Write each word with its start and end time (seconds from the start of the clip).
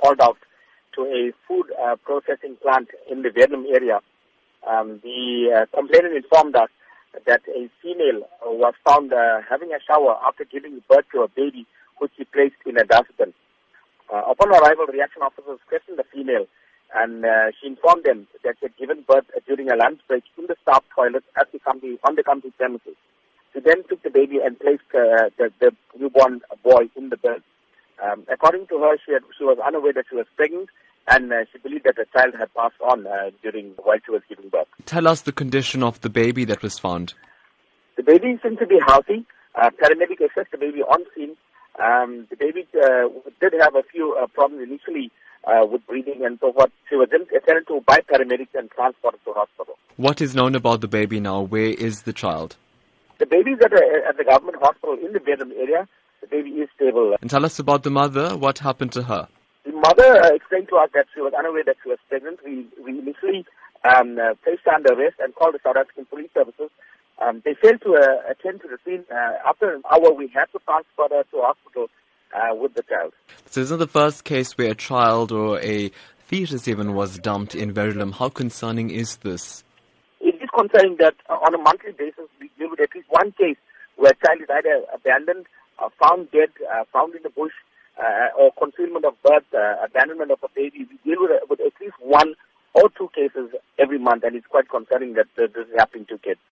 called 0.00 0.20
out 0.20 0.38
to 0.94 1.02
a 1.02 1.32
food 1.46 1.66
uh, 1.82 1.96
processing 2.04 2.56
plant 2.62 2.88
in 3.10 3.22
the 3.22 3.28
Verulam 3.28 3.64
area. 3.72 4.00
Um, 4.68 5.00
the 5.02 5.50
uh, 5.54 5.76
complainant 5.76 6.16
informed 6.16 6.56
us 6.56 6.68
that 7.26 7.42
a 7.48 7.68
female 7.82 8.28
was 8.44 8.74
found 8.86 9.12
uh, 9.12 9.40
having 9.48 9.72
a 9.72 9.80
shower 9.86 10.16
after 10.24 10.44
giving 10.44 10.82
birth 10.88 11.04
to 11.12 11.22
a 11.22 11.28
baby, 11.28 11.66
which 11.98 12.12
she 12.16 12.24
placed 12.24 12.60
in 12.66 12.78
a 12.78 12.84
dustbin. 12.84 13.32
Uh, 14.12 14.22
upon 14.30 14.50
arrival, 14.50 14.86
reaction 14.86 15.22
officers 15.22 15.58
questioned 15.68 15.98
the 15.98 16.04
female, 16.12 16.46
and 16.94 17.24
uh, 17.24 17.50
she 17.60 17.68
informed 17.68 18.04
them 18.04 18.26
that 18.42 18.56
she 18.58 18.66
had 18.66 18.76
given 18.76 19.04
birth 19.06 19.24
during 19.46 19.70
a 19.70 19.76
lunch 19.76 20.00
break 20.08 20.24
in 20.38 20.46
the 20.46 20.56
staff 20.62 20.82
toilet 20.94 21.24
at 21.38 21.50
the 21.52 21.58
company, 21.60 21.98
on 22.04 22.14
the 22.16 22.22
company 22.22 22.52
premises. 22.58 22.96
She 23.52 23.60
then 23.60 23.82
took 23.88 24.02
the 24.02 24.10
baby 24.10 24.38
and 24.44 24.58
placed 24.58 24.82
uh, 24.94 25.30
the, 25.38 25.52
the 25.60 25.70
newborn 25.98 26.40
boy 26.62 26.90
in 26.96 27.10
the 27.10 27.16
bin. 27.16 27.42
Um, 28.02 28.24
according 28.32 28.66
to 28.68 28.78
her, 28.78 28.96
she, 29.04 29.12
had, 29.12 29.22
she 29.36 29.44
was 29.44 29.58
unaware 29.64 29.92
that 29.92 30.06
she 30.08 30.16
was 30.16 30.26
pregnant 30.36 30.68
and 31.08 31.32
uh, 31.32 31.44
she 31.52 31.58
believed 31.58 31.84
that 31.84 31.96
the 31.96 32.06
child 32.12 32.34
had 32.38 32.52
passed 32.54 32.80
on 32.88 33.06
uh, 33.06 33.30
during 33.42 33.72
while 33.82 33.98
she 34.04 34.10
was 34.10 34.22
giving 34.28 34.48
birth. 34.48 34.68
Tell 34.86 35.08
us 35.08 35.22
the 35.22 35.32
condition 35.32 35.82
of 35.82 36.00
the 36.00 36.10
baby 36.10 36.44
that 36.46 36.62
was 36.62 36.78
found. 36.78 37.14
The 37.96 38.02
baby 38.02 38.38
seemed 38.42 38.58
to 38.58 38.66
be 38.66 38.78
healthy. 38.86 39.26
Uh, 39.54 39.70
paramedic 39.70 40.20
assessed 40.20 40.52
the 40.52 40.58
baby 40.58 40.82
on 40.82 41.04
scene. 41.14 41.36
Um, 41.82 42.26
the 42.30 42.36
baby 42.36 42.66
uh, 42.74 43.08
did 43.40 43.54
have 43.60 43.74
a 43.74 43.82
few 43.82 44.16
uh, 44.20 44.26
problems 44.28 44.62
initially 44.62 45.10
uh, 45.44 45.66
with 45.66 45.86
breathing 45.86 46.24
and 46.24 46.38
so 46.40 46.52
forth. 46.52 46.70
She 46.88 46.96
was 46.96 47.08
then 47.10 47.22
attended 47.34 47.66
to 47.68 47.80
by 47.86 48.00
paramedics 48.00 48.54
and 48.54 48.70
transported 48.70 49.20
to 49.24 49.32
hospital. 49.32 49.76
What 49.96 50.20
is 50.20 50.34
known 50.34 50.54
about 50.54 50.80
the 50.80 50.88
baby 50.88 51.20
now? 51.20 51.40
Where 51.40 51.72
is 51.72 52.02
the 52.02 52.12
child? 52.12 52.56
The 53.18 53.26
baby 53.26 53.50
is 53.52 53.60
at, 53.60 53.72
a, 53.72 54.02
at 54.08 54.16
the 54.16 54.24
government 54.24 54.58
hospital 54.60 54.96
in 55.04 55.12
the 55.12 55.18
Verulam 55.18 55.52
area. 55.58 55.88
The 56.20 56.26
baby 56.26 56.50
is 56.50 56.68
stable. 56.76 57.16
And 57.20 57.30
tell 57.30 57.44
us 57.44 57.58
about 57.58 57.82
the 57.82 57.90
mother. 57.90 58.36
What 58.36 58.58
happened 58.58 58.92
to 58.92 59.02
her? 59.02 59.28
The 59.64 59.72
mother 59.72 60.22
uh, 60.22 60.34
explained 60.34 60.68
to 60.68 60.76
us 60.76 60.90
that 60.94 61.06
she 61.14 61.20
was 61.20 61.32
unaware 61.34 61.64
that 61.64 61.76
she 61.82 61.88
was 61.88 61.98
pregnant. 62.08 62.40
We, 62.44 62.66
we 62.82 62.98
initially 62.98 63.44
um, 63.84 64.18
uh, 64.18 64.34
placed 64.42 64.62
her 64.64 64.72
under 64.74 64.94
arrest 64.94 65.16
and 65.20 65.34
called 65.34 65.54
the 65.54 65.60
South 65.62 65.76
African 65.76 66.06
Police 66.06 66.30
Services. 66.34 66.70
Um, 67.20 67.42
they 67.44 67.54
failed 67.54 67.82
to 67.82 67.94
uh, 67.96 68.30
attend 68.30 68.62
to 68.62 68.68
the 68.68 68.78
scene. 68.84 69.04
Uh, 69.10 69.32
after 69.46 69.74
an 69.74 69.82
hour, 69.90 70.12
we 70.12 70.28
had 70.28 70.46
to 70.52 70.58
transport 70.64 71.12
her 71.12 71.24
to 71.30 71.42
hospital 71.42 71.88
uh, 72.34 72.54
with 72.54 72.74
the 72.74 72.82
child. 72.82 73.12
So 73.46 73.60
this 73.60 73.66
isn't 73.66 73.78
the 73.78 73.86
first 73.86 74.24
case 74.24 74.56
where 74.56 74.70
a 74.70 74.74
child 74.74 75.32
or 75.32 75.60
a 75.60 75.90
fetus 76.18 76.68
even 76.68 76.94
was 76.94 77.18
dumped 77.18 77.54
in 77.54 77.74
Verulam. 77.74 78.12
How 78.14 78.28
concerning 78.28 78.90
is 78.90 79.16
this? 79.18 79.64
It 80.20 80.36
is 80.36 80.48
concerning 80.56 80.96
that 80.98 81.14
uh, 81.28 81.34
on 81.34 81.54
a 81.54 81.58
monthly 81.58 81.92
basis 81.92 82.28
we 82.40 82.50
deal 82.58 82.70
with 82.70 82.80
at 82.80 82.94
least 82.94 83.08
one 83.10 83.32
case 83.32 83.56
where 83.96 84.12
a 84.12 84.26
child 84.26 84.40
is 84.40 84.48
either 84.48 84.84
abandoned, 84.94 85.46
found 86.02 86.30
dead, 86.30 86.50
found 86.92 87.14
in 87.14 87.22
the 87.22 87.30
bush, 87.30 87.52
uh, 88.00 88.28
or 88.38 88.50
concealment 88.58 89.04
of 89.04 89.14
birth, 89.22 89.44
uh, 89.54 89.76
abandonment 89.84 90.30
of 90.30 90.38
a 90.42 90.48
baby. 90.54 90.86
We 90.88 90.96
deal 91.04 91.20
with, 91.22 91.42
with 91.48 91.60
at 91.60 91.72
least 91.80 91.94
one 92.00 92.34
or 92.72 92.88
two 92.96 93.10
cases 93.14 93.50
every 93.78 93.98
month, 93.98 94.24
and 94.24 94.34
it's 94.36 94.46
quite 94.46 94.68
concerning 94.70 95.14
that 95.14 95.28
uh, 95.36 95.48
this 95.54 95.66
is 95.66 95.74
happening 95.76 96.06
to 96.06 96.18
kids. 96.18 96.40